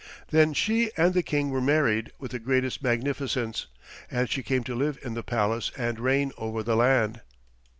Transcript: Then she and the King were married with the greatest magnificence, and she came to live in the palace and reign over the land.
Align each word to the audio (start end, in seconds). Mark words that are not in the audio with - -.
Then 0.29 0.53
she 0.53 0.89
and 0.97 1.13
the 1.13 1.21
King 1.21 1.51
were 1.51 1.61
married 1.61 2.11
with 2.17 2.31
the 2.31 2.39
greatest 2.39 2.81
magnificence, 2.81 3.67
and 4.09 4.27
she 4.27 4.41
came 4.41 4.63
to 4.63 4.73
live 4.73 4.97
in 5.03 5.13
the 5.13 5.21
palace 5.21 5.71
and 5.77 5.99
reign 5.99 6.31
over 6.39 6.63
the 6.63 6.75
land. 6.75 7.21